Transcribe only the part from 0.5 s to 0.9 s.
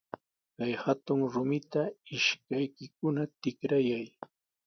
Kay